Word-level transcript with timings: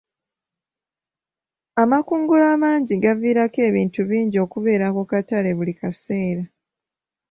Amakungula 1.81 2.45
amangi 2.55 2.93
gaviirako 3.03 3.59
ebintu 3.69 3.99
bingi 4.09 4.37
okubeera 4.45 4.87
ku 4.95 5.03
katale 5.11 5.49
buli 5.57 5.73
kaseera. 5.79 6.43